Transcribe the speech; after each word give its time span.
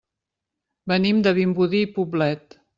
Venim 0.93 1.21
de 1.29 1.35
Vimbodí 1.41 1.85
i 1.89 1.93
Poblet. 1.99 2.63